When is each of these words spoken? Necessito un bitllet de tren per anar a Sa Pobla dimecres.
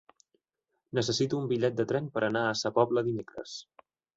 Necessito 0.99 1.41
un 1.41 1.45
bitllet 1.53 1.77
de 1.81 1.87
tren 1.91 2.09
per 2.17 2.25
anar 2.31 2.45
a 2.55 2.59
Sa 2.63 2.73
Pobla 2.79 3.05
dimecres. 3.11 3.55